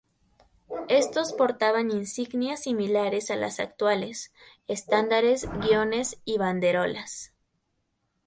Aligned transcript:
Estos 0.89 1.31
portaban 1.31 1.91
insignias 1.91 2.63
similares 2.63 3.29
a 3.29 3.35
las 3.35 3.59
actuales: 3.59 4.33
estandartes, 4.65 5.47
guiones 5.59 6.19
y 6.25 6.39
banderolas. 6.39 7.33